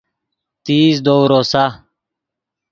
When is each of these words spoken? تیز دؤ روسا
تیز 0.63 0.95
دؤ 1.05 1.19
روسا 1.31 1.65